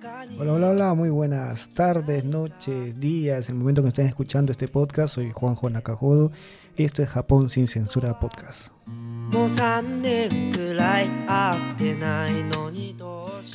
Hola, 0.00 0.52
hola, 0.52 0.68
hola, 0.70 0.94
muy 0.94 1.10
buenas 1.10 1.70
tardes, 1.70 2.24
noches, 2.24 3.00
días, 3.00 3.48
el 3.48 3.56
momento 3.56 3.82
que 3.82 3.88
estén 3.88 4.06
escuchando 4.06 4.52
este 4.52 4.68
podcast. 4.68 5.16
Soy 5.16 5.32
Juanjo 5.32 5.68
Nakajodo 5.70 6.30
y 6.76 6.84
esto 6.84 7.02
es 7.02 7.08
Japón 7.08 7.48
sin 7.48 7.66
censura 7.66 8.20
podcast. 8.20 8.68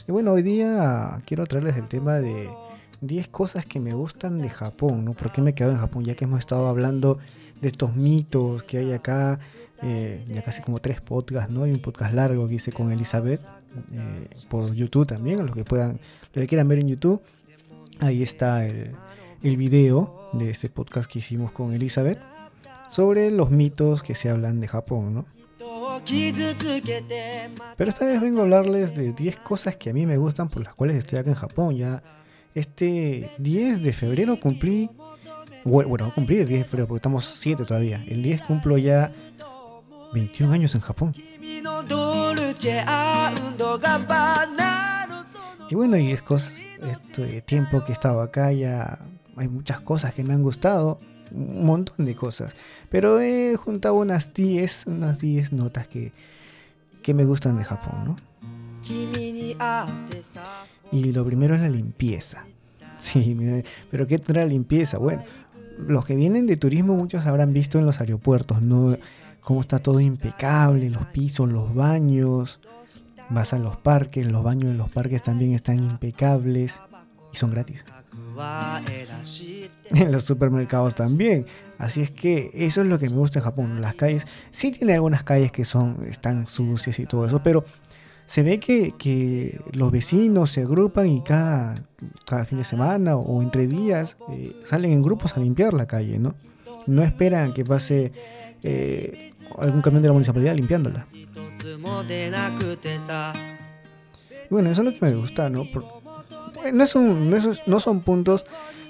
Y 0.05 0.11
bueno, 0.11 0.33
hoy 0.33 0.41
día 0.41 1.17
quiero 1.25 1.45
traerles 1.45 1.77
el 1.77 1.87
tema 1.87 2.15
de 2.15 2.49
10 2.99 3.29
cosas 3.29 3.65
que 3.65 3.79
me 3.79 3.93
gustan 3.93 4.41
de 4.41 4.49
Japón, 4.49 5.05
¿no? 5.05 5.13
¿Por 5.13 5.31
qué 5.31 5.41
me 5.41 5.51
he 5.51 5.53
quedado 5.53 5.75
en 5.75 5.79
Japón? 5.79 6.03
Ya 6.03 6.15
que 6.15 6.25
hemos 6.25 6.39
estado 6.39 6.67
hablando 6.67 7.19
de 7.61 7.69
estos 7.69 7.95
mitos 7.95 8.63
que 8.63 8.79
hay 8.79 8.91
acá, 8.91 9.39
eh, 9.81 10.25
ya 10.27 10.41
casi 10.41 10.61
como 10.61 10.79
tres 10.79 10.99
podcasts, 10.99 11.49
¿no? 11.49 11.63
Hay 11.63 11.71
un 11.71 11.81
podcast 11.81 12.13
largo 12.13 12.49
que 12.49 12.55
hice 12.55 12.73
con 12.73 12.91
Elizabeth 12.91 13.39
eh, 13.93 14.27
por 14.49 14.73
YouTube 14.73 15.07
también, 15.07 15.45
los 15.45 15.55
que 15.55 15.63
puedan, 15.63 15.99
los 16.33 16.41
que 16.41 16.47
quieran 16.47 16.67
ver 16.67 16.79
en 16.79 16.87
YouTube, 16.87 17.21
ahí 17.99 18.23
está 18.23 18.65
el, 18.65 18.91
el 19.41 19.57
video 19.57 20.29
de 20.33 20.49
este 20.49 20.69
podcast 20.69 21.09
que 21.11 21.19
hicimos 21.19 21.51
con 21.51 21.73
Elizabeth 21.73 22.19
sobre 22.89 23.31
los 23.31 23.49
mitos 23.49 24.03
que 24.03 24.15
se 24.15 24.29
hablan 24.29 24.59
de 24.59 24.67
Japón, 24.67 25.13
¿no? 25.13 25.25
Pero 27.77 27.89
esta 27.89 28.05
vez 28.05 28.21
vengo 28.21 28.39
a 28.39 28.43
hablarles 28.43 28.95
de 28.95 29.13
10 29.13 29.39
cosas 29.39 29.75
que 29.75 29.89
a 29.89 29.93
mí 29.93 30.05
me 30.05 30.17
gustan 30.17 30.49
por 30.49 30.63
las 30.63 30.75
cuales 30.75 30.97
estoy 30.97 31.19
acá 31.19 31.29
en 31.29 31.35
Japón. 31.35 31.75
Ya 31.75 32.03
este 32.53 33.31
10 33.37 33.83
de 33.83 33.93
febrero 33.93 34.39
cumplí, 34.39 34.89
bueno, 35.63 36.11
cumplí 36.13 36.37
el 36.37 36.47
10 36.47 36.59
de 36.61 36.65
febrero 36.65 36.87
porque 36.87 36.99
estamos 36.99 37.25
7 37.25 37.65
todavía. 37.65 38.03
El 38.07 38.21
10 38.21 38.41
cumplo 38.43 38.77
ya 38.77 39.11
21 40.13 40.53
años 40.53 40.75
en 40.75 40.81
Japón. 40.81 41.15
Y 45.69 45.75
bueno, 45.75 45.97
y 45.97 46.11
es 46.11 46.21
cosas, 46.21 46.61
este 46.81 47.41
tiempo 47.41 47.83
que 47.83 47.91
he 47.91 47.93
estado 47.93 48.21
acá 48.21 48.51
ya 48.51 48.99
hay 49.35 49.47
muchas 49.47 49.81
cosas 49.81 50.13
que 50.13 50.23
me 50.23 50.33
han 50.33 50.43
gustado, 50.43 50.99
un 51.31 51.65
montón 51.65 52.05
de 52.05 52.15
cosas. 52.15 52.53
Pero 52.89 53.19
he 53.19 53.55
juntado 53.55 53.95
unas 53.95 54.33
10, 54.33 54.87
unas 54.87 55.19
10 55.19 55.53
notas 55.53 55.87
que, 55.87 56.11
que 57.01 57.13
me 57.13 57.25
gustan 57.25 57.57
de 57.57 57.63
Japón, 57.63 58.03
¿no? 58.05 58.15
Y 60.91 61.11
lo 61.11 61.25
primero 61.25 61.55
es 61.55 61.61
la 61.61 61.69
limpieza. 61.69 62.45
Sí, 62.99 63.35
pero 63.91 64.07
¿qué 64.07 64.17
trae 64.17 64.47
limpieza? 64.47 64.97
Bueno, 64.97 65.23
los 65.77 66.05
que 66.05 66.15
vienen 66.15 66.45
de 66.45 66.55
turismo 66.55 66.95
muchos 66.95 67.25
habrán 67.25 67.51
visto 67.51 67.77
en 67.77 67.85
los 67.85 67.99
aeropuertos, 67.99 68.61
¿no? 68.61 68.95
Cómo 69.41 69.59
está 69.59 69.79
todo 69.79 69.99
impecable, 69.99 70.89
los 70.89 71.05
pisos, 71.07 71.49
los 71.49 71.75
baños. 71.75 72.61
Vas 73.29 73.53
a 73.53 73.59
los 73.59 73.77
parques, 73.77 74.25
los 74.25 74.43
baños 74.43 74.71
en 74.71 74.77
los 74.77 74.89
parques 74.89 75.23
también 75.23 75.53
están 75.53 75.83
impecables 75.83 76.81
y 77.31 77.37
son 77.37 77.51
gratis. 77.51 77.83
En 79.91 80.11
los 80.11 80.23
supermercados 80.23 80.95
también. 80.95 81.45
Así 81.77 82.01
es 82.01 82.11
que 82.11 82.49
eso 82.53 82.81
es 82.81 82.87
lo 82.87 82.97
que 82.97 83.09
me 83.09 83.17
gusta 83.17 83.39
de 83.39 83.43
Japón. 83.43 83.81
Las 83.81 83.95
calles, 83.95 84.25
sí 84.49 84.71
tiene 84.71 84.93
algunas 84.93 85.23
calles 85.23 85.51
que 85.51 85.65
son, 85.65 86.05
están 86.09 86.47
sucias 86.47 86.97
y 86.99 87.05
todo 87.05 87.27
eso, 87.27 87.41
pero 87.43 87.63
se 88.25 88.41
ve 88.41 88.59
que, 88.59 89.59
los 89.73 89.91
vecinos 89.91 90.51
se 90.51 90.61
agrupan 90.61 91.07
y 91.07 91.21
cada, 91.21 91.75
cada 92.25 92.45
fin 92.45 92.57
de 92.57 92.63
semana 92.63 93.15
o 93.15 93.41
entre 93.41 93.67
días 93.67 94.17
eh, 94.31 94.55
salen 94.63 94.93
en 94.93 95.03
grupos 95.03 95.35
a 95.37 95.39
limpiar 95.39 95.73
la 95.73 95.85
calle, 95.85 96.19
¿no? 96.19 96.35
No 96.87 97.03
esperan 97.03 97.53
que 97.53 97.63
pase 97.63 98.11
eh, 98.63 99.33
algún 99.57 99.81
camión 99.81 100.01
de 100.01 100.09
la 100.09 100.13
municipalidad 100.13 100.55
limpiándola. 100.55 101.07
Bueno, 104.49 104.69
eso 104.69 104.81
es 104.81 104.85
lo 104.85 104.93
que 104.93 105.05
me 105.05 105.15
gusta, 105.15 105.49
¿no? 105.49 105.65
no, 106.73 106.83
es 106.83 106.95
no, 107.67 107.79
son 107.79 108.01
puntos, 108.01 108.45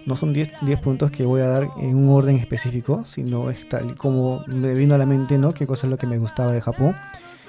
no 0.06 0.16
son 0.16 0.34
10 0.34 0.51
puntos 0.81 1.11
que 1.11 1.25
voy 1.25 1.41
a 1.41 1.47
dar 1.47 1.69
en 1.78 1.95
un 1.95 2.09
orden 2.09 2.35
específico, 2.35 3.06
sino 3.07 3.50
es 3.50 3.69
tal 3.69 3.95
como 3.95 4.44
me 4.47 4.73
vino 4.73 4.95
a 4.95 4.97
la 4.97 5.06
mente, 5.06 5.38
¿no? 5.38 5.53
Qué 5.53 5.66
cosa 5.66 5.88
es 5.88 5.91
lo 5.91 5.97
que 5.97 6.07
me 6.07 6.17
gustaba 6.17 6.51
de 6.51 6.61
Japón. 6.61 6.95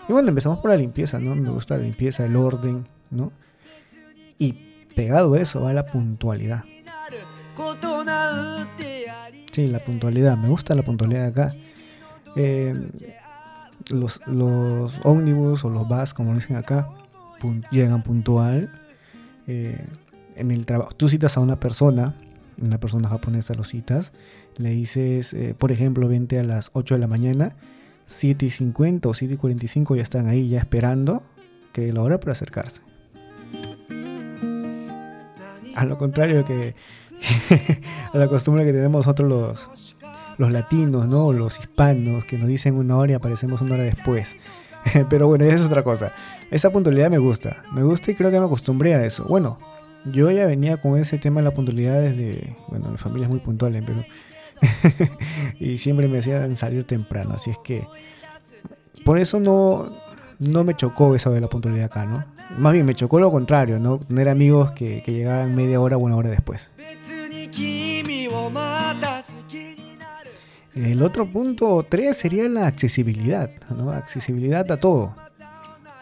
Y 0.09 0.13
bueno, 0.13 0.29
empezamos 0.29 0.59
por 0.59 0.71
la 0.71 0.77
limpieza, 0.77 1.19
¿no? 1.19 1.35
Me 1.35 1.51
gusta 1.51 1.77
la 1.77 1.83
limpieza, 1.85 2.25
el 2.25 2.37
orden, 2.37 2.87
¿no? 3.11 3.33
Y 4.39 4.53
pegado 4.95 5.35
a 5.35 5.41
eso 5.41 5.63
va 5.63 5.73
la 5.73 5.87
puntualidad. 5.87 6.65
Sí, 9.51 9.67
la 9.69 9.79
puntualidad, 9.79 10.37
me 10.37 10.49
gusta 10.49 10.75
la 10.75 10.83
puntualidad 10.83 11.27
acá. 11.27 11.55
Eh, 12.37 12.75
los, 13.91 14.21
los 14.27 14.95
ómnibus 15.05 15.65
o 15.65 15.71
los 15.71 15.89
bus, 15.89 16.15
como 16.15 16.35
dicen 16.35 16.57
acá, 16.57 16.89
llegan 17.71 18.03
puntual. 18.03 18.71
Eh, 19.47 19.87
en 20.37 20.51
el 20.51 20.67
trabajo, 20.67 20.93
tú 20.97 21.09
citas 21.09 21.37
a 21.37 21.41
una 21.41 21.61
persona, 21.61 22.15
una 22.61 22.79
persona 22.79 23.09
japonesa 23.09 23.55
lo 23.55 23.65
citas, 23.65 24.13
le 24.57 24.71
dices, 24.71 25.33
eh, 25.35 25.55
por 25.57 25.71
ejemplo, 25.71 26.09
vente 26.09 26.39
a 26.39 26.45
las 26.45 26.71
8 26.73 26.95
de 26.95 27.01
la 27.01 27.07
mañana 27.07 27.55
7 28.07 28.47
y 28.47 28.51
50 28.51 29.09
o 29.09 29.15
7 29.15 29.35
y 29.35 29.37
45 29.37 29.97
ya 29.97 30.03
están 30.03 30.27
ahí 30.27 30.49
ya 30.49 30.59
esperando 30.59 31.23
que 31.73 31.93
la 31.93 32.03
hora 32.03 32.21
para 32.21 32.33
acercarse. 32.33 32.83
A 35.75 35.85
lo 35.85 35.99
contrario 35.99 36.45
que 36.45 36.75
a 38.13 38.19
la 38.19 38.29
costumbre 38.29 38.65
que 38.65 38.73
tenemos 38.73 39.07
nosotros 39.07 39.29
los, 39.29 39.97
los 40.39 40.53
latinos, 40.53 41.07
¿no? 41.07 41.33
Los 41.33 41.61
hispanos 41.61 42.25
que 42.25 42.39
nos 42.39 42.49
dicen 42.49 42.75
una 42.75 42.97
hora 42.97 43.13
y 43.13 43.15
aparecemos 43.15 43.61
una 43.61 43.75
hora 43.75 43.85
después. 43.85 44.37
Pero 45.11 45.27
bueno, 45.29 45.45
esa 45.45 45.57
es 45.57 45.63
otra 45.63 45.83
cosa. 45.83 46.13
Esa 46.51 46.71
puntualidad 46.71 47.11
me 47.11 47.19
gusta. 47.19 47.63
Me 47.73 47.83
gusta 47.83 48.11
y 48.11 48.15
creo 48.15 48.31
que 48.31 48.39
me 48.39 48.47
acostumbré 48.47 48.95
a 48.95 49.05
eso. 49.05 49.25
Bueno, 49.25 49.59
yo 50.05 50.31
ya 50.31 50.47
venía 50.47 50.77
con 50.77 50.99
ese 50.99 51.19
tema 51.19 51.41
de 51.41 51.45
la 51.45 51.55
puntualidad 51.55 52.01
desde... 52.01 52.57
Bueno, 52.69 52.91
mi 52.91 52.97
familia 52.97 53.27
es 53.27 53.31
muy 53.31 53.41
puntual, 53.41 53.83
pero 53.87 54.05
y 55.59 55.79
siempre 55.79 56.09
me 56.09 56.19
hacían 56.19 56.57
salir 56.57 56.85
temprano. 56.85 57.35
Así 57.35 57.51
es 57.51 57.59
que 57.59 57.87
por 59.05 59.19
eso 59.19 59.41
no, 59.41 59.97
no 60.39 60.65
me 60.65 60.75
chocó 60.75 61.15
eso 61.15 61.31
de 61.31 61.41
la 61.41 61.49
puntualidad 61.49 61.87
acá, 61.87 62.07
¿no? 62.07 62.25
Más 62.59 62.73
bien 62.73 62.87
me 62.87 62.95
chocó 62.95 63.19
lo 63.19 63.31
contrario, 63.31 63.79
¿no? 63.79 63.99
Tener 63.99 64.29
amigos 64.29 64.73
que, 64.73 65.03
llegaban 65.07 65.55
media 65.55 65.81
hora 65.81 65.97
o 65.97 66.01
una 66.01 66.17
hora 66.17 66.31
después. 66.31 66.71
El 70.75 71.03
otro 71.03 71.31
punto 71.31 71.87
3 71.89 72.17
sería 72.17 72.49
la 72.49 72.67
accesibilidad, 72.67 73.51
¿no? 73.77 73.91
Accesibilidad 73.93 74.71
a 74.73 74.81
todo. 74.81 75.15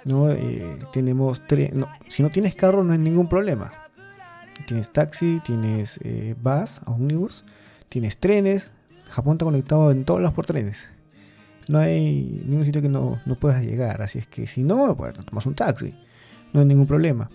¿no? 0.05 0.31
Eh, 0.31 0.79
tenemos 0.93 1.43
si 2.09 2.23
no 2.23 2.31
tienes 2.31 2.55
carro 2.55 2.83
no 2.85 2.93
hay 2.93 2.99
ningún 2.99 3.29
problema. 3.29 3.71
Tienes 4.67 4.91
taxi, 4.91 5.41
tienes 5.45 5.99
eh, 6.03 6.35
bus, 6.41 6.81
ómnibus, 6.87 7.45
tienes 7.89 8.19
trenes. 8.19 8.71
Japón 9.11 9.35
está 9.35 9.45
conectado 9.45 9.91
en 9.91 10.05
todos 10.05 10.21
los 10.21 10.33
por 10.33 10.47
trenes. 10.47 10.89
No 11.69 11.79
hay 11.79 12.43
ningún 12.47 12.65
sitio 12.65 12.83
que 12.83 12.89
no, 12.89 13.21
puedas 13.41 13.63
llegar. 13.63 14.03
Así 14.03 14.19
es 14.19 14.27
que 14.27 14.47
si 14.47 14.63
no, 14.63 14.97
pues 14.97 15.15
tomas 15.15 15.47
un 15.47 15.55
taxi. 15.55 15.95
No 16.53 16.61
hay 16.61 16.67
ningún 16.67 16.87
problema. 16.87 17.31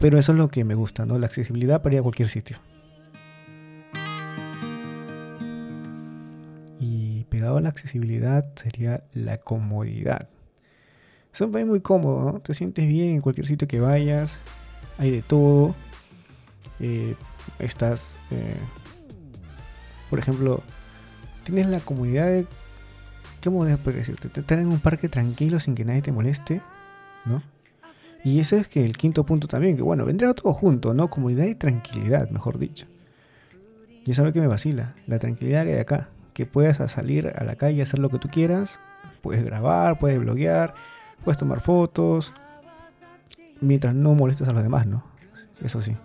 Pero 0.00 0.18
eso 0.18 0.32
es 0.32 0.38
lo 0.38 0.48
que 0.48 0.64
me 0.64 0.74
gusta, 0.74 1.06
¿no? 1.06 1.18
La 1.18 1.26
accesibilidad 1.26 1.82
para 1.82 1.94
ir 1.94 1.98
a 2.00 2.02
cualquier 2.02 2.28
sitio. 2.28 2.58
La 7.60 7.68
accesibilidad 7.68 8.44
sería 8.56 9.04
la 9.14 9.38
comodidad. 9.38 10.28
Es 11.32 11.40
un 11.40 11.52
país 11.52 11.66
muy 11.66 11.80
cómodo, 11.80 12.32
¿no? 12.32 12.40
Te 12.40 12.54
sientes 12.54 12.86
bien 12.88 13.16
en 13.16 13.20
cualquier 13.20 13.46
sitio 13.46 13.68
que 13.68 13.80
vayas. 13.80 14.38
Hay 14.98 15.10
de 15.10 15.22
todo. 15.22 15.74
Eh, 16.80 17.14
estás 17.58 18.18
eh, 18.30 18.56
por 20.08 20.18
ejemplo, 20.18 20.62
tienes 21.44 21.66
la 21.68 21.80
comodidad 21.80 22.26
de, 22.26 22.46
¿cómo 23.42 23.60
puedo 23.78 23.96
decirte? 23.96 24.28
Estar 24.40 24.58
en 24.58 24.68
un 24.68 24.78
parque 24.78 25.08
tranquilo 25.08 25.58
sin 25.60 25.74
que 25.74 25.84
nadie 25.84 26.02
te 26.02 26.12
moleste, 26.12 26.62
¿no? 27.24 27.42
Y 28.24 28.40
eso 28.40 28.56
es 28.56 28.68
que 28.68 28.84
el 28.84 28.96
quinto 28.96 29.24
punto 29.24 29.46
también, 29.46 29.76
que 29.76 29.82
bueno, 29.82 30.04
vendrá 30.04 30.34
todo 30.34 30.52
junto, 30.52 30.94
¿no? 30.94 31.08
Comodidad 31.08 31.46
y 31.46 31.54
tranquilidad, 31.54 32.28
mejor 32.30 32.58
dicho. 32.58 32.86
Y 34.04 34.12
eso 34.12 34.22
es 34.22 34.26
lo 34.26 34.32
que 34.32 34.40
me 34.40 34.46
vacila, 34.46 34.94
la 35.06 35.18
tranquilidad 35.18 35.64
que 35.64 35.74
hay 35.74 35.80
acá, 35.80 36.08
que 36.36 36.44
puedas 36.44 36.76
salir 36.92 37.32
a 37.34 37.44
la 37.44 37.56
calle, 37.56 37.80
hacer 37.80 37.98
lo 37.98 38.10
que 38.10 38.18
tú 38.18 38.28
quieras, 38.28 38.78
puedes 39.22 39.42
grabar, 39.42 39.98
puedes 39.98 40.20
bloguear, 40.20 40.74
puedes 41.24 41.38
tomar 41.38 41.62
fotos, 41.62 42.34
mientras 43.62 43.94
no 43.94 44.14
molestes 44.14 44.46
a 44.46 44.52
los 44.52 44.62
demás, 44.62 44.86
¿no? 44.86 45.02
Eso 45.62 45.80
sí. 45.80 45.96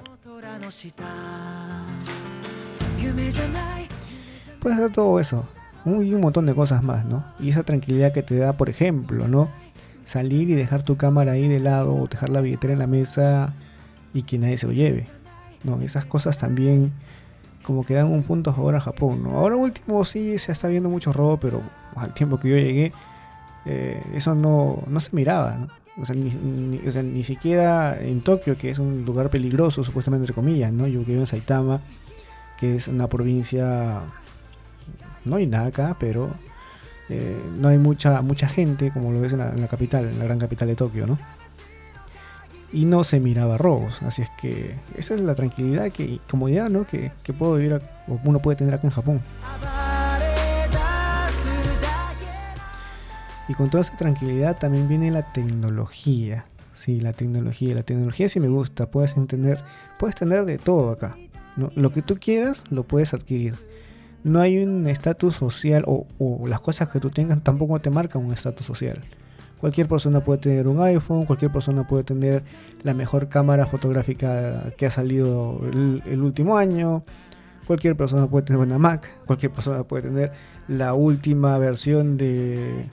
Puedes 4.62 4.78
hacer 4.80 4.92
todo 4.94 5.20
eso. 5.20 5.46
Y 5.86 6.14
un 6.14 6.22
montón 6.22 6.46
de 6.46 6.56
cosas 6.56 6.82
más, 6.82 7.04
¿no? 7.04 7.26
Y 7.38 7.50
esa 7.50 7.64
tranquilidad 7.64 8.14
que 8.14 8.24
te 8.24 8.38
da, 8.38 8.54
por 8.54 8.70
ejemplo, 8.70 9.28
¿no? 9.28 9.50
Salir 10.06 10.50
y 10.50 10.54
dejar 10.54 10.84
tu 10.84 10.96
cámara 10.96 11.34
ahí 11.34 11.50
de 11.50 11.60
lado 11.60 11.94
o 11.94 12.08
dejar 12.08 12.30
la 12.30 12.40
billetera 12.40 12.72
en 12.72 12.80
la 12.80 12.88
mesa 12.88 13.54
y 14.14 14.22
que 14.22 14.38
nadie 14.38 14.58
se 14.58 14.68
lo 14.68 14.72
lleve. 14.72 15.10
¿no? 15.66 15.82
Esas 15.82 16.06
cosas 16.06 16.38
también 16.38 16.94
como 17.64 17.86
que 17.86 17.94
dan 17.94 18.08
un 18.08 18.24
punto 18.24 18.50
a 18.50 18.54
favor 18.54 18.76
a 18.76 18.82
Japón, 18.82 19.24
¿no? 19.24 19.38
Ahora 19.38 19.56
último 19.56 20.04
sí 20.06 20.38
se 20.38 20.52
está 20.52 20.68
viendo 20.68 20.90
mucho 20.90 21.14
robo, 21.14 21.38
pero 21.38 21.62
al 21.96 22.14
tiempo 22.14 22.40
que 22.40 22.50
yo 22.50 22.56
llegué, 22.58 22.94
eh, 23.66 24.02
eso 24.14 24.36
no, 24.36 24.84
no 24.88 25.00
se 25.00 25.16
miraba, 25.16 25.56
¿no? 25.56 25.82
O 26.02 26.06
sea, 26.06 26.16
ni, 26.16 27.24
siquiera 27.24 28.02
en 28.02 28.22
Tokio, 28.22 28.58
que 28.58 28.70
es 28.70 28.80
un 28.80 29.04
lugar 29.06 29.30
peligroso, 29.30 29.84
supuestamente 29.84 30.24
entre 30.24 30.34
comillas, 30.34 30.72
¿no? 30.72 30.88
Yo 30.88 31.02
vivo 31.04 31.20
en 31.20 31.28
Saitama, 31.28 31.82
que 32.60 32.78
es 32.78 32.88
una 32.88 33.08
provincia, 33.08 34.02
no 35.26 35.36
hay 35.36 35.48
nada 35.48 35.68
acá, 35.68 35.98
pero 36.00 36.30
eh, 37.10 37.38
no 37.60 37.68
hay 37.68 37.78
mucha, 37.78 38.22
mucha 38.22 38.48
gente, 38.48 38.90
como 38.92 39.12
lo 39.12 39.20
ves 39.20 39.34
en 39.34 39.40
la, 39.40 39.68
capital, 39.68 40.06
en 40.06 40.18
la 40.18 40.26
gran 40.26 40.40
capital 40.40 40.70
de 40.70 40.76
Tokio, 40.76 41.06
¿no? 41.06 41.20
Y 42.74 42.86
no 42.86 43.04
se 43.04 43.20
miraba 43.20 43.58
robos, 43.58 44.02
así 44.02 44.22
es 44.22 44.30
que 44.42 44.76
esa 44.98 45.14
es 45.14 45.22
la 45.22 45.36
tranquilidad 45.36 45.92
que, 45.92 46.04
y 46.04 46.22
comodidad, 46.30 46.70
¿no? 46.70 46.86
Que, 46.86 47.12
que 47.24 47.34
puedo 47.34 47.56
vivir, 47.56 47.82
o 48.08 48.20
uno 48.24 48.40
puede 48.40 48.56
tener 48.56 48.74
acá 48.74 48.88
en 48.88 48.92
Japón. 48.92 49.22
Y 53.52 53.54
con 53.54 53.70
toda 53.70 53.82
esa 53.82 53.98
tranquilidad 53.98 54.58
también 54.58 54.88
viene 54.88 55.12
la 55.12 55.34
tecnología. 55.34 56.46
Sí, 56.74 57.02
la 57.02 57.12
tecnología. 57.12 57.76
La 57.76 57.84
tecnología 57.84 58.30
sí 58.30 58.40
me 58.40 58.48
gusta. 58.48 58.90
Puedes 58.90 59.18
entender, 59.18 59.62
puedes 60.00 60.16
tener 60.16 60.46
de 60.46 60.58
todo 60.58 60.92
acá. 60.92 61.18
Lo 61.76 61.92
que 61.92 62.02
tú 62.02 62.18
quieras 62.18 62.64
lo 62.70 62.84
puedes 62.84 63.14
adquirir. 63.14 63.56
No 64.24 64.40
hay 64.40 64.64
un 64.64 64.88
estatus 64.88 65.36
social 65.36 65.84
o, 65.86 66.08
las 66.48 66.62
cosas 66.62 66.88
que 66.90 67.02
tú 67.02 67.10
tengas 67.10 67.44
tampoco 67.44 67.82
te 67.82 67.90
marcan 67.90 68.24
un 68.24 68.32
estatus 68.32 68.66
social. 68.66 69.02
Cualquier 69.62 69.88
persona 69.88 70.22
puede 70.22 70.40
tener 70.40 70.68
un 70.68 70.82
iPhone, 70.82 71.26
cualquier 71.26 71.52
persona 71.52 71.88
puede 71.88 72.04
tener 72.04 72.44
la 72.84 72.94
mejor 72.94 73.30
cámara 73.30 73.68
fotográfica 73.68 74.74
que 74.76 74.88
ha 74.88 74.92
salido 74.92 75.62
el 76.06 76.22
último 76.22 76.58
año, 76.58 77.04
cualquier 77.68 77.96
persona 77.96 78.28
puede 78.28 78.46
tener 78.46 78.62
una 78.62 78.78
Mac, 78.78 79.10
cualquier 79.26 79.52
persona 79.52 79.84
puede 79.84 80.04
tener 80.04 80.32
la 80.68 80.94
última 80.94 81.58
versión 81.58 82.18
de, 82.18 82.86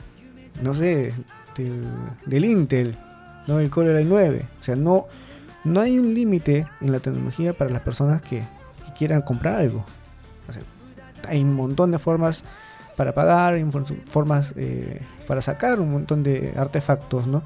no 0.63 0.75
sé, 0.75 1.15
del, 2.27 2.45
Intel, 2.45 2.97
¿no? 3.47 3.59
El 3.59 3.71
Core 3.71 4.05
i9. 4.05 4.43
O 4.61 4.65
sea, 4.65 4.77
no, 4.77 5.07
no 5.65 5.81
hay 5.81 5.99
un 5.99 6.15
límite 6.15 6.67
en 6.81 6.93
la 6.93 7.01
tecnología 7.01 7.53
para 7.53 7.71
las 7.71 7.83
personas 7.83 8.23
que, 8.23 8.43
quieran 8.97 9.23
comprar 9.23 9.55
algo. 9.55 9.85
hay 11.29 11.41
un 11.41 11.55
montón 11.55 11.93
de 11.93 11.99
formas 12.01 12.43
para 12.99 13.15
pagar, 13.15 13.57
formas 14.09 14.55
eh, 14.57 15.01
para 15.29 15.41
sacar 15.41 15.81
un 15.81 15.93
montón 15.93 16.25
de 16.25 16.53
artefactos, 16.57 17.29
¿no? 17.29 17.45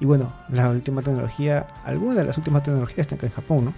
Y 0.00 0.06
bueno, 0.06 0.32
la 0.48 0.68
última 0.70 1.02
tecnología, 1.02 1.68
algunas 1.84 2.16
de 2.16 2.24
las 2.24 2.36
últimas 2.36 2.64
tecnologías 2.64 2.98
están 2.98 3.16
acá 3.18 3.28
en 3.28 3.32
Japón, 3.32 3.64
¿no? 3.66 3.74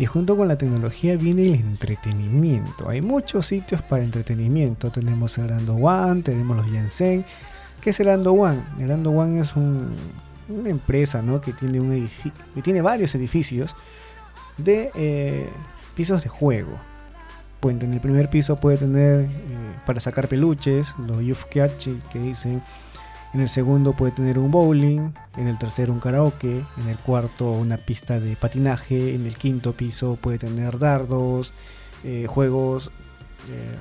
Y 0.00 0.06
junto 0.06 0.36
con 0.36 0.48
la 0.48 0.58
tecnología 0.58 1.16
viene 1.16 1.42
el 1.42 1.54
entretenimiento. 1.54 2.88
Hay 2.88 3.00
muchos 3.00 3.46
sitios 3.46 3.80
para 3.80 4.02
entretenimiento. 4.02 4.90
Tenemos 4.90 5.38
el 5.38 5.50
Rando 5.50 5.76
One, 5.76 6.22
tenemos 6.22 6.56
los 6.56 6.66
Jensen. 6.66 7.24
¿Qué 7.80 7.90
es 7.90 8.00
el 8.00 8.06
Rando 8.06 8.32
One? 8.32 8.60
El 8.80 8.88
Rando 8.88 9.12
One 9.12 9.40
es 9.40 9.54
una 9.54 10.68
empresa 10.68 11.22
¿no? 11.22 11.40
que, 11.40 11.52
tiene 11.52 11.78
un 11.78 12.10
que 12.52 12.62
tiene 12.62 12.82
varios 12.82 13.14
edificios 13.14 13.76
de 14.58 14.90
eh, 14.96 15.48
pisos 15.94 16.22
de 16.22 16.28
juego. 16.28 16.78
Pues 17.60 17.80
en 17.80 17.92
el 17.94 18.00
primer 18.00 18.28
piso 18.28 18.56
puede 18.56 18.76
tener 18.76 19.22
eh, 19.22 19.28
para 19.86 20.00
sacar 20.00 20.28
peluches, 20.28 20.94
los 20.98 21.22
Yufkeachi 21.22 22.00
que 22.12 22.18
dicen 22.18 22.62
en 23.34 23.40
el 23.40 23.48
segundo 23.48 23.94
puede 23.94 24.12
tener 24.12 24.38
un 24.38 24.52
bowling, 24.52 25.10
en 25.36 25.48
el 25.48 25.58
tercero 25.58 25.92
un 25.92 25.98
karaoke, 25.98 26.64
en 26.76 26.88
el 26.88 26.96
cuarto 26.98 27.50
una 27.50 27.78
pista 27.78 28.20
de 28.20 28.36
patinaje, 28.36 29.12
en 29.12 29.26
el 29.26 29.36
quinto 29.36 29.72
piso 29.72 30.16
puede 30.20 30.38
tener 30.38 30.78
dardos, 30.78 31.52
eh, 32.04 32.26
juegos, 32.28 32.92
eh, 33.50 33.76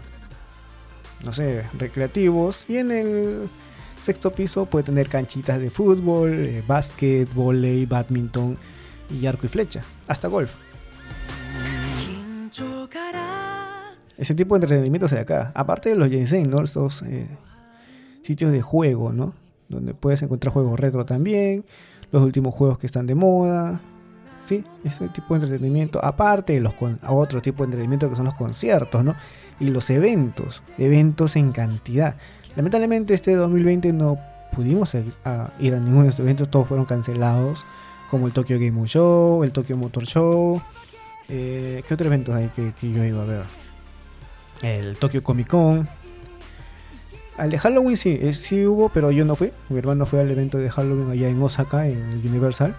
no 1.24 1.33
sé, 1.33 1.66
recreativos, 1.77 2.68
y 2.68 2.77
en 2.77 2.92
el 2.92 3.50
sexto 4.01 4.31
piso 4.31 4.66
puede 4.66 4.86
tener 4.86 5.07
canchitas 5.07 5.59
de 5.59 5.69
fútbol, 5.69 6.33
eh, 6.33 6.63
básquet, 6.66 7.31
volei, 7.31 7.86
badminton 7.86 8.57
y 9.12 9.27
arco 9.27 9.45
y 9.45 9.50
flecha, 9.50 9.83
hasta 10.07 10.30
golf. 10.30 10.62
Ese 14.18 14.36
tipo 14.36 14.56
de 14.56 14.66
entretenimiento 14.66 15.08
se 15.08 15.16
de 15.16 15.22
acá. 15.22 15.52
Aparte 15.56 15.90
de 15.90 15.96
los 15.96 16.10
Jensen, 16.10 16.50
¿no? 16.50 16.62
Estos 16.62 17.04
sitios 18.22 18.52
de 18.52 18.62
juego, 18.62 19.12
¿no? 19.12 19.34
donde 19.74 19.94
puedes 19.94 20.22
encontrar 20.22 20.54
juegos 20.54 20.80
retro 20.80 21.06
también, 21.06 21.66
los 22.12 22.24
últimos 22.24 22.54
juegos 22.54 22.78
que 22.78 22.86
están 22.86 23.08
de 23.08 23.16
moda, 23.16 23.82
¿sí? 24.44 24.64
Ese 24.84 25.08
tipo 25.10 25.34
de 25.34 25.42
entretenimiento, 25.46 26.04
aparte 26.04 26.54
de 26.54 26.62
los 26.62 26.74
otro 27.08 27.42
tipo 27.42 27.64
de 27.64 27.66
entretenimiento 27.66 28.10
que 28.10 28.16
son 28.16 28.26
los 28.26 28.36
conciertos, 28.36 29.04
¿no? 29.04 29.16
Y 29.60 29.70
los 29.70 29.90
eventos, 29.90 30.64
eventos 30.78 31.36
en 31.36 31.52
cantidad. 31.52 32.16
Lamentablemente 32.56 33.14
este 33.14 33.36
2020 33.36 33.94
no 33.94 34.20
pudimos 34.52 34.94
ir 34.94 35.14
a, 35.26 35.52
ninguno 35.60 36.04
de 36.04 36.10
estos 36.10 36.24
eventos, 36.24 36.50
todos 36.50 36.68
fueron 36.68 36.86
cancelados, 36.86 37.66
como 38.10 38.28
el 38.28 38.34
Tokyo 38.34 38.60
Game 38.60 38.88
Show, 38.88 39.44
el 39.44 39.52
Tokyo 39.52 39.76
Motor 39.76 40.06
Show. 40.06 40.62
Eh, 41.30 41.84
¿Qué 41.88 41.94
otros 41.94 42.08
eventos 42.08 42.36
hay 42.36 42.50
que, 42.50 42.74
yo 42.81 43.04
iba 43.04 43.22
a 43.22 43.25
ver? 43.25 43.44
El 44.62 44.98
Tokyo 44.98 45.24
Comic 45.24 45.48
Con, 45.48 45.88
al 47.38 47.50
de 47.50 47.58
Halloween 47.58 47.98
sí, 47.98 48.31
sí 48.34 48.66
hubo, 48.66 48.90
pero 48.90 49.12
yo 49.12 49.25
no 49.25 49.36
fui. 49.36 49.52
Mi 49.70 49.80
hermano 49.80 50.06
fue 50.06 50.22
al 50.22 50.30
evento 50.30 50.58
de 50.58 50.70
Halloween 50.70 51.12
allá 51.12 51.30
en 51.30 51.42
Osaka, 51.42 51.88
en 51.88 52.22
Universal. 52.24 52.75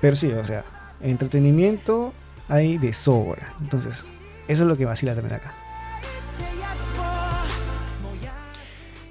Pero 0.00 0.16
sí, 0.16 0.32
o 0.32 0.44
sea, 0.44 0.64
entretenimiento 1.00 2.12
hay 2.48 2.78
de 2.78 2.92
sobra. 2.92 3.54
Entonces, 3.60 4.04
eso 4.48 4.62
es 4.62 4.68
lo 4.68 4.76
que 4.76 4.84
vacila 4.84 5.14
también 5.14 5.34
acá. 5.34 5.52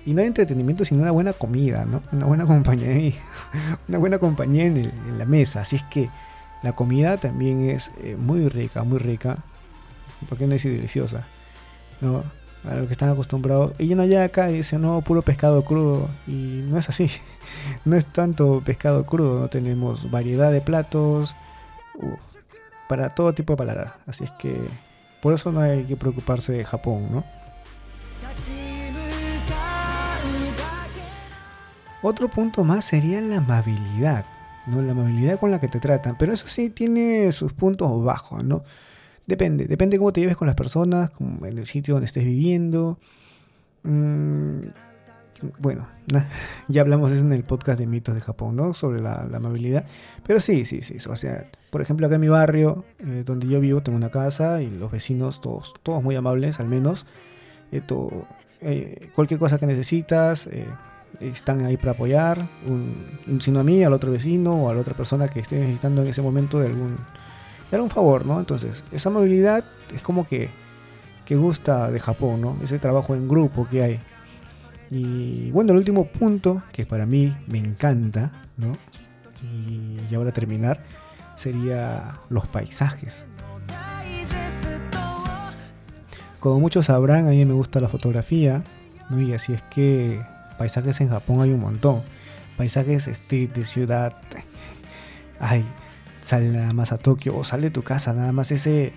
Y 0.05 0.13
no 0.13 0.21
hay 0.21 0.27
entretenimiento 0.27 0.85
sino 0.85 1.01
una 1.01 1.11
buena 1.11 1.33
comida, 1.33 1.85
¿no? 1.85 2.01
Una 2.11 2.25
buena 2.25 2.45
compañía, 2.47 3.13
una 3.87 3.97
buena 3.97 4.19
compañía 4.19 4.65
en, 4.65 4.91
la 5.17 5.25
mesa. 5.25 5.61
Así 5.61 5.77
es 5.77 5.83
que 5.83 6.09
la 6.63 6.73
comida 6.73 7.17
también 7.17 7.69
es 7.69 7.91
eh, 8.01 8.15
muy 8.17 8.47
rica, 8.49 8.83
muy 8.83 8.99
rica. 8.99 9.37
Porque 10.29 10.47
no 10.47 10.55
es 10.55 10.63
deliciosa, 10.63 11.25
¿no? 12.01 12.23
a 12.69 12.75
lo 12.75 12.87
que 12.87 12.93
están 12.93 13.09
acostumbrados. 13.09 13.73
Y 13.79 13.93
no 13.95 14.03
allá 14.03 14.23
acá 14.23 14.47
dice, 14.47 14.77
no, 14.77 15.01
puro 15.01 15.21
pescado 15.21 15.63
crudo. 15.63 16.09
Y 16.27 16.63
no 16.67 16.77
es 16.77 16.89
así. 16.89 17.09
No 17.85 17.95
es 17.95 18.05
tanto 18.05 18.61
pescado 18.65 19.05
crudo. 19.05 19.39
No 19.39 19.47
tenemos 19.47 20.11
variedad 20.11 20.51
de 20.51 20.61
platos. 20.61 21.35
para 22.89 23.09
todo 23.09 23.33
tipo 23.33 23.53
de 23.53 23.57
palabras. 23.57 23.93
Así 24.05 24.25
es 24.25 24.31
que 24.31 24.55
por 25.21 25.33
eso 25.33 25.51
no 25.51 25.61
hay 25.61 25.83
que 25.85 25.95
preocuparse 25.95 26.51
de 26.53 26.65
Japón, 26.65 27.07
¿no? 27.11 27.23
Otro 32.01 32.27
punto 32.29 32.63
más 32.63 32.85
sería 32.85 33.19
la 33.21 33.37
amabilidad, 33.37 34.25
¿no? 34.67 34.81
La 34.81 34.91
amabilidad 34.91 35.39
con 35.39 35.51
la 35.51 35.59
que 35.59 35.67
te 35.67 35.79
tratan. 35.79 36.17
Pero 36.17 36.33
eso 36.33 36.47
sí 36.47 36.69
tiene 36.69 37.31
sus 37.31 37.53
puntos 37.53 38.03
bajos, 38.03 38.43
¿no? 38.43 38.63
Depende, 39.25 39.65
depende 39.65 39.97
cómo 39.97 40.13
te 40.13 40.21
lleves 40.21 40.37
con 40.37 40.47
las 40.47 40.55
personas, 40.55 41.11
en 41.19 41.57
el 41.57 41.65
sitio 41.65 41.95
donde 41.95 42.05
estés 42.05 42.23
viviendo. 42.23 42.97
Mm, 43.83 44.61
bueno, 45.59 45.87
ya 46.67 46.81
hablamos 46.81 47.11
eso 47.11 47.21
en 47.21 47.33
el 47.33 47.43
podcast 47.43 47.79
de 47.79 47.87
mitos 47.87 48.15
de 48.15 48.21
Japón, 48.21 48.55
¿no? 48.55 48.73
Sobre 48.73 49.01
la, 49.01 49.27
amabilidad. 49.33 49.85
Pero 50.25 50.39
sí, 50.39 50.65
sí, 50.65 50.81
sí. 50.81 50.97
O 51.09 51.15
sea, 51.15 51.45
por 51.69 51.81
ejemplo, 51.81 52.07
acá 52.07 52.15
en 52.15 52.21
mi 52.21 52.27
barrio, 52.27 52.85
eh, 52.99 53.23
donde 53.25 53.47
yo 53.47 53.59
vivo, 53.59 53.81
tengo 53.81 53.97
una 53.97 54.09
casa 54.09 54.61
y 54.61 54.69
los 54.69 54.91
vecinos, 54.91 55.41
todos, 55.41 55.73
todos 55.83 56.01
muy 56.03 56.15
amables, 56.15 56.59
al 56.59 56.67
menos. 56.67 57.05
Eh, 57.71 57.81
eh, 58.61 59.09
cualquier 59.13 59.39
cosa 59.39 59.57
que 59.57 59.67
necesitas, 59.67 60.49
están 61.19 61.65
ahí 61.65 61.77
para 61.77 61.91
apoyar. 61.91 62.39
Un, 62.67 63.41
sino 63.41 63.59
a 63.59 63.63
mí, 63.63 63.83
al 63.83 63.93
otro 63.93 64.11
vecino 64.11 64.55
o 64.55 64.69
a 64.69 64.73
la 64.73 64.81
otra 64.81 64.93
persona 64.93 65.27
que 65.27 65.39
esté 65.39 65.57
necesitando 65.59 66.01
en 66.01 66.07
ese 66.07 66.21
momento 66.21 66.59
de 66.59 66.67
algún 66.67 66.95
era 67.71 67.83
un 67.83 67.89
favor, 67.89 68.25
¿no? 68.25 68.39
Entonces, 68.39 68.83
esa 68.91 69.09
movilidad 69.09 69.63
es 69.93 70.01
como 70.01 70.25
que, 70.25 70.49
que 71.25 71.35
gusta 71.35 71.91
de 71.91 71.99
Japón, 71.99 72.41
¿no? 72.41 72.57
Ese 72.63 72.79
trabajo 72.79 73.13
en 73.13 73.27
grupo 73.27 73.67
que 73.69 73.83
hay. 73.83 73.99
Y 74.89 75.51
bueno, 75.51 75.73
el 75.73 75.79
último 75.79 76.05
punto, 76.05 76.63
que 76.71 76.85
para 76.85 77.05
mí 77.05 77.35
me 77.47 77.57
encanta, 77.57 78.31
¿no? 78.55 78.77
Y 79.43 79.97
ya 80.09 80.17
para 80.17 80.31
terminar, 80.31 80.81
sería 81.35 82.19
los 82.29 82.47
paisajes. 82.47 83.25
Como 86.39 86.61
muchos 86.61 86.85
sabrán, 86.85 87.27
a 87.27 87.31
mí 87.31 87.43
me 87.43 87.53
gusta 87.53 87.81
la 87.81 87.89
fotografía, 87.89 88.63
¿no? 89.09 89.19
Y 89.19 89.33
así 89.33 89.51
es 89.51 89.61
que 89.63 90.21
paisajes 90.57 91.01
en 91.01 91.09
Japón 91.09 91.41
hay 91.41 91.51
un 91.51 91.61
montón. 91.61 92.01
Paisajes 92.57 93.07
street 93.07 93.51
de 93.51 93.65
ciudad. 93.65 94.17
Hay 95.39 95.65
sale 96.27 96.49
nada 96.49 96.73
más 96.73 96.91
a 96.91 96.97
Tokio 96.97 97.37
o 97.37 97.43
sale 97.45 97.63
de 97.63 97.71
tu 97.71 97.83
casa, 97.83 98.11
nada 98.11 98.33
más 98.33 98.51
ese, 98.51 98.91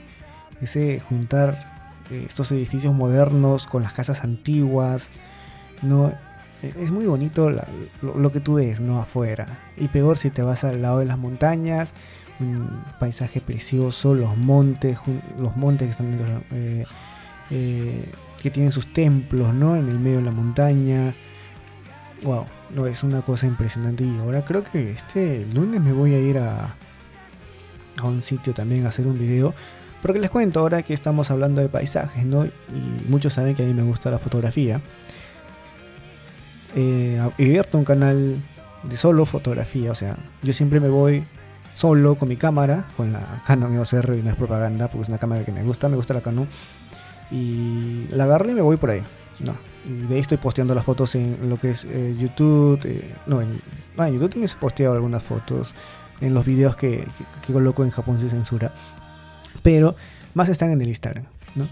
ese 0.61 0.99
juntar 0.99 1.95
eh, 2.11 2.25
estos 2.27 2.51
edificios 2.51 2.93
modernos 2.93 3.69
con 3.69 3.85
las 3.85 3.93
casas 3.93 4.25
antiguas, 4.25 5.11
no 5.81 6.13
es 6.63 6.91
muy 6.91 7.07
bonito 7.07 7.51
lo, 8.03 8.33
que 8.33 8.41
tú 8.41 8.55
ves, 8.55 8.81
¿no? 8.81 9.01
Afuera. 9.01 9.47
Y 9.79 9.89
peor 9.89 10.19
si 10.19 10.29
te 10.29 10.43
vas 10.43 10.63
al 10.65 10.83
lado 10.83 10.99
de 10.99 11.07
las 11.07 11.17
montañas, 11.17 11.95
un 12.39 12.83
paisaje 12.99 13.41
precioso, 13.41 14.13
los 14.15 14.37
montes, 14.37 14.99
los 15.39 15.57
montes 15.57 15.87
que 15.87 15.91
están 15.91 16.45
eh, 16.51 16.85
eh, 17.51 18.05
que 18.43 18.51
tienen 18.51 18.73
sus 18.73 18.93
templos, 18.93 19.55
¿no? 19.55 19.77
En 19.77 19.89
el 19.89 19.99
medio 19.99 20.19
de 20.19 20.25
la 20.25 20.33
montaña. 20.33 21.15
Wow, 22.23 22.45
no, 22.75 22.87
es 22.87 23.03
una 23.03 23.23
cosa 23.23 23.47
impresionante. 23.47 24.05
Y 24.05 24.19
ahora 24.19 24.45
creo 24.45 24.63
que 24.63 24.93
este 24.93 25.47
lunes 25.55 25.81
me 25.81 25.93
voy 25.93 26.15
a 26.15 26.19
ir 26.19 26.39
a, 26.39 26.75
un 28.03 28.23
sitio 28.23 28.53
también 28.55 28.87
a 28.87 28.91
hacer 28.91 29.07
un 29.07 29.19
video. 29.19 29.55
Porque 30.03 30.19
les 30.19 30.31
cuento 30.31 30.61
ahora 30.61 30.83
que 30.83 30.95
estamos 30.95 31.31
hablando 31.31 31.61
de 31.61 31.69
paisajes, 31.69 32.25
¿no? 32.25 32.47
Y 32.47 32.51
muchos 33.09 33.35
saben 33.35 33.55
que 33.55 33.63
a 33.63 33.67
mí 33.67 33.75
me 33.75 33.83
gusta 33.83 34.11
la 34.11 34.19
fotografía. 34.19 34.81
Eh, 36.75 37.21
he 37.39 37.45
abierto 37.45 37.77
un 37.77 37.85
canal 37.85 38.37
de 38.83 38.97
solo 38.97 39.27
fotografía, 39.27 39.91
o 39.91 39.95
sea, 39.95 40.17
yo 40.43 40.53
siempre 40.55 40.81
me 40.81 40.89
voy 40.89 41.23
solo 41.75 42.15
con 42.15 42.29
mi 42.29 42.37
cámara, 42.37 42.87
con 42.97 43.13
la 43.13 43.21
Canon 43.47 43.75
EOS 43.75 43.93
R 43.95 44.17
y 44.17 44.23
no 44.23 44.31
es 44.31 44.37
propaganda, 44.37 44.89
porque 44.89 45.03
es 45.03 45.09
una 45.09 45.19
cámara 45.19 45.45
que 45.45 45.53
me 45.53 45.63
gusta, 45.63 45.89
me 45.89 45.97
gusta 45.97 46.15
la 46.15 46.21
Canon. 46.21 46.49
Y 47.31 48.07
la 48.11 48.25
agarro 48.25 48.51
y 48.51 48.55
me 48.55 48.63
voy 48.63 48.77
por 48.77 48.91
ahí, 48.91 49.03
¿no? 49.41 49.70
Y 49.87 50.07
de 50.07 50.15
ahí 50.15 50.21
estoy 50.21 50.39
posteando 50.39 50.75
las 50.75 50.85
fotos 50.85 51.15
en 51.15 51.37
lo 51.49 51.59
que 51.59 51.71
es 51.71 51.85
eh, 51.85 52.15
YouTube, 52.19 52.81
eh, 52.85 53.15
no, 53.27 53.41
en, 53.41 53.61
ah, 53.97 54.09
en 54.09 54.15
YouTube 54.15 54.31
también 54.31 54.51
he 54.51 54.61
posteado 54.61 54.95
algunas 54.95 55.23
fotos, 55.23 55.75
en 56.21 56.35
los 56.35 56.45
videos 56.45 56.77
que, 56.77 57.07
que, 57.47 57.53
coloco 57.53 57.83
en 57.83 57.91
Japón 57.91 58.19
sin 58.19 58.29
censura, 58.29 58.73
pero 59.63 59.97
más 60.35 60.49
están 60.49 60.71
en 60.71 60.81
el 60.83 60.89
Instagram, 60.89 61.25
¿no? 61.55 61.67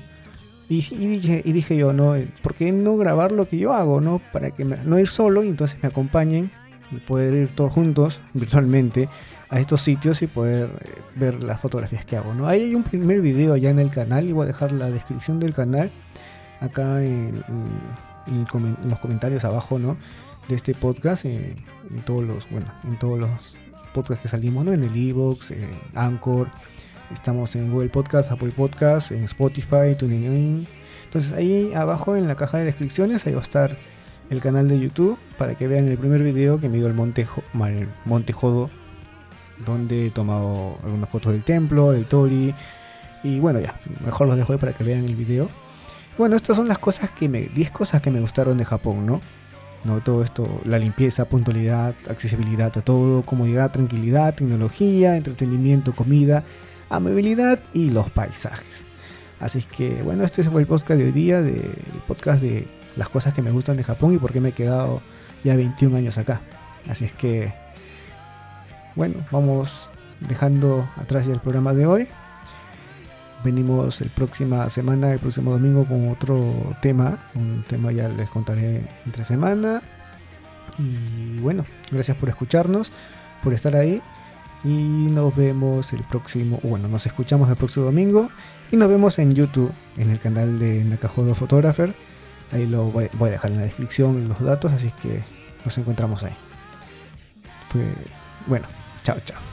Y, 0.70 0.80
dije, 0.80 1.42
y 1.44 1.52
dije 1.52 1.76
yo, 1.76 1.94
¿no? 1.94 2.14
¿Por 2.42 2.54
qué 2.54 2.72
no 2.72 2.98
grabar 2.98 3.32
lo 3.32 3.48
que 3.48 3.56
yo 3.56 3.72
hago, 3.72 4.02
¿no? 4.02 4.20
Para 4.32 4.50
que 4.50 4.66
no 4.66 4.98
ir 4.98 5.08
solo 5.08 5.42
y 5.42 5.48
entonces 5.48 5.78
me 5.82 5.88
acompañen 5.88 6.50
y 6.90 6.96
poder 6.96 7.32
ir 7.34 7.48
todos 7.54 7.72
juntos 7.72 8.20
virtualmente 8.34 9.08
a 9.50 9.60
estos 9.60 9.80
sitios 9.80 10.20
y 10.22 10.26
poder 10.26 10.68
eh, 10.80 10.90
ver 11.16 11.42
las 11.42 11.60
fotografías 11.60 12.04
que 12.04 12.16
hago. 12.16 12.34
¿no? 12.34 12.46
Ahí 12.46 12.62
hay 12.62 12.74
un 12.74 12.82
primer 12.82 13.20
video 13.20 13.56
ya 13.56 13.70
en 13.70 13.78
el 13.78 13.90
canal 13.90 14.28
y 14.28 14.32
voy 14.32 14.44
a 14.44 14.46
dejar 14.46 14.72
la 14.72 14.90
descripción 14.90 15.40
del 15.40 15.54
canal 15.54 15.90
acá 16.60 17.02
en, 17.04 17.44
los 18.84 18.98
comentarios 18.98 19.44
abajo 19.44 19.78
¿no? 19.78 19.96
de 20.48 20.54
este 20.54 20.74
podcast 20.74 21.24
en, 21.24 21.56
todos 22.04 22.24
los 22.24 22.50
bueno 22.50 22.66
en 22.84 22.98
todos 22.98 23.18
los 23.18 23.30
podcasts 23.94 24.22
que 24.22 24.28
salimos 24.28 24.64
¿no? 24.64 24.72
en 24.72 24.84
el 24.84 24.94
Evox, 24.94 25.50
en 25.50 25.70
Anchor, 25.94 26.48
estamos 27.12 27.56
en 27.56 27.72
Google 27.72 27.88
Podcast, 27.88 28.30
Apple 28.30 28.52
Podcast, 28.54 29.12
en 29.12 29.24
Spotify, 29.24 29.94
TuneIn. 29.98 30.66
Entonces 31.04 31.32
ahí 31.32 31.72
abajo 31.74 32.16
en 32.16 32.28
la 32.28 32.34
caja 32.34 32.58
de 32.58 32.64
descripciones 32.64 33.26
ahí 33.26 33.32
va 33.32 33.40
a 33.40 33.42
estar 33.42 33.76
el 34.28 34.40
canal 34.40 34.68
de 34.68 34.78
YouTube 34.78 35.18
para 35.38 35.54
que 35.54 35.66
vean 35.66 35.88
el 35.88 35.96
primer 35.96 36.22
video 36.22 36.60
que 36.60 36.68
me 36.68 36.76
dio 36.76 36.86
el 36.86 36.94
Montejo, 36.94 37.42
el 37.66 37.88
Montejodo 38.04 38.68
donde 39.64 40.06
he 40.06 40.10
tomado 40.10 40.78
algunas 40.84 41.08
fotos 41.08 41.32
del 41.32 41.42
templo, 41.42 41.92
del 41.92 42.04
Tori. 42.04 42.54
Y 43.22 43.40
bueno, 43.40 43.60
ya, 43.60 43.78
mejor 44.04 44.28
los 44.28 44.36
dejo 44.36 44.52
ahí 44.52 44.58
para 44.58 44.72
que 44.72 44.84
vean 44.84 45.04
el 45.04 45.14
video. 45.14 45.48
Bueno, 46.18 46.34
estas 46.34 46.56
son 46.56 46.66
las 46.66 46.78
cosas 46.78 47.10
que 47.10 47.28
me. 47.28 47.42
10 47.42 47.70
cosas 47.70 48.02
que 48.02 48.10
me 48.10 48.20
gustaron 48.20 48.58
de 48.58 48.64
Japón, 48.64 49.06
¿no? 49.06 49.20
¿no? 49.84 50.00
Todo 50.00 50.24
esto, 50.24 50.46
la 50.64 50.78
limpieza, 50.78 51.24
puntualidad, 51.26 51.94
accesibilidad 52.10 52.76
a 52.76 52.80
todo, 52.80 53.22
comodidad, 53.22 53.70
tranquilidad, 53.70 54.34
tecnología, 54.34 55.16
entretenimiento, 55.16 55.94
comida, 55.94 56.42
amabilidad 56.90 57.60
y 57.72 57.90
los 57.90 58.10
paisajes. 58.10 58.66
Así 59.38 59.62
que 59.62 60.02
bueno, 60.02 60.24
este 60.24 60.42
fue 60.42 60.60
el 60.60 60.66
podcast 60.66 60.98
de 60.98 61.06
hoy 61.06 61.12
día, 61.12 61.40
de, 61.40 61.52
el 61.52 62.02
podcast 62.08 62.42
de 62.42 62.66
las 62.96 63.08
cosas 63.08 63.32
que 63.32 63.40
me 63.42 63.52
gustan 63.52 63.76
de 63.76 63.84
Japón 63.84 64.12
y 64.12 64.18
por 64.18 64.32
qué 64.32 64.40
me 64.40 64.48
he 64.48 64.52
quedado 64.52 65.00
ya 65.44 65.54
21 65.54 65.96
años 65.96 66.18
acá. 66.18 66.40
Así 66.90 67.04
es 67.04 67.12
que 67.12 67.52
bueno, 68.96 69.14
vamos 69.30 69.88
dejando 70.28 70.84
atrás 71.00 71.26
ya 71.26 71.32
el 71.32 71.38
programa 71.38 71.72
de 71.72 71.86
hoy. 71.86 72.08
Venimos 73.48 74.02
el 74.02 74.10
próxima 74.10 74.68
semana, 74.68 75.10
el 75.10 75.20
próximo 75.20 75.52
domingo 75.52 75.86
con 75.86 76.10
otro 76.10 76.76
tema. 76.82 77.16
Un 77.34 77.64
tema 77.66 77.90
ya 77.92 78.06
les 78.06 78.28
contaré 78.28 78.82
entre 79.06 79.24
semana. 79.24 79.80
Y 80.78 81.38
bueno, 81.38 81.64
gracias 81.90 82.14
por 82.18 82.28
escucharnos, 82.28 82.92
por 83.42 83.54
estar 83.54 83.74
ahí. 83.74 84.02
Y 84.64 84.68
nos 84.68 85.34
vemos 85.34 85.94
el 85.94 86.02
próximo, 86.02 86.60
bueno, 86.62 86.88
nos 86.88 87.06
escuchamos 87.06 87.48
el 87.48 87.56
próximo 87.56 87.86
domingo. 87.86 88.28
Y 88.70 88.76
nos 88.76 88.90
vemos 88.90 89.18
en 89.18 89.32
YouTube, 89.32 89.72
en 89.96 90.10
el 90.10 90.18
canal 90.20 90.58
de 90.58 90.84
Nakajodo 90.84 91.34
Photographer. 91.34 91.94
Ahí 92.52 92.66
lo 92.66 92.84
voy, 92.90 93.08
a 93.18 93.24
dejar 93.30 93.52
en 93.52 93.60
la 93.60 93.64
descripción 93.64 94.28
los 94.28 94.40
datos, 94.40 94.72
así 94.72 94.92
que 95.00 95.22
nos 95.64 95.78
encontramos 95.78 96.22
ahí. 96.22 96.36
Fue, 97.70 97.80
bueno, 98.46 98.66
Chao, 99.04 99.16
chao. 99.24 99.47